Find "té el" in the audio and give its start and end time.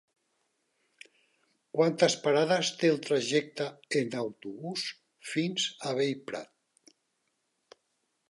2.79-2.97